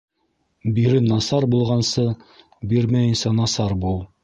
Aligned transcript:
Бирен 0.77 1.09
насар 1.11 1.47
булғансы, 1.51 2.07
бирмәйенсә 2.73 3.37
насар 3.45 3.79
бул. 3.87 4.05